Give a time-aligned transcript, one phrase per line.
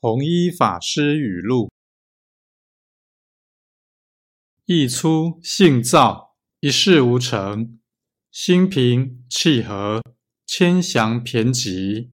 [0.00, 1.72] 弘一法师语录：
[4.66, 7.76] 一出性躁，一事无成；
[8.30, 10.00] 心平气和，
[10.46, 12.12] 谦祥偏吉。